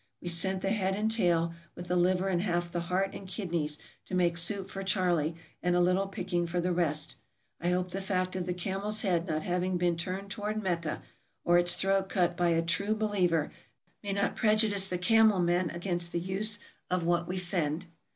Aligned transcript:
We 0.19 0.29
sent 0.29 0.63
the 0.63 0.71
head 0.71 0.95
and 0.95 1.11
tail, 1.11 1.53
with 1.75 1.87
the 1.87 1.95
liver 1.95 2.27
and 2.27 2.41
half 2.41 2.71
the 2.71 2.79
heart 2.79 3.13
and 3.13 3.27
kidneys, 3.27 3.77
to 4.07 4.15
make 4.15 4.35
soup 4.35 4.67
for 4.67 4.81
Charley, 4.81 5.35
and 5.61 5.75
a 5.75 5.79
little 5.79 6.07
picking 6.07 6.47
for 6.47 6.59
the 6.59 6.71
rest. 6.71 7.17
I 7.59 7.69
hope 7.69 7.91
the 7.91 8.01
fact 8.01 8.35
of 8.35 8.47
the 8.47 8.53
camel's 8.55 9.01
head 9.01 9.27
not 9.27 9.43
having 9.43 9.77
been 9.77 9.97
turned 9.97 10.31
toward 10.31 10.59
Mecca, 10.63 11.03
or 11.45 11.59
its 11.59 11.75
throat 11.75 12.09
cut 12.09 12.35
by 12.35 12.49
a 12.49 12.63
"True 12.63 12.95
Be 12.95 13.05
liever, 13.05 13.51
''may 14.03 14.13
not 14.13 14.35
prejudice 14.35 14.87
the 14.87 14.97
camel 14.97 15.37
men 15.39 15.69
against 15.69 16.11
the 16.13 16.19
use 16.19 16.57
of 16.89 17.03
what 17.03 17.27
we 17.27 17.37
send. 17.37 17.85